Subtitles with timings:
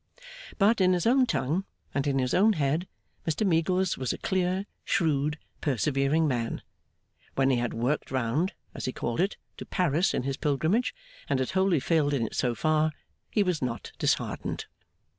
[0.57, 1.63] But, in his own tongue,
[1.93, 2.87] and in his own head,
[3.27, 6.63] Mr Meagles was a clear, shrewd, persevering man.
[7.35, 10.95] When he had 'worked round,' as he called it, to Paris in his pilgrimage,
[11.29, 12.93] and had wholly failed in it so far,
[13.29, 14.65] he was not disheartened.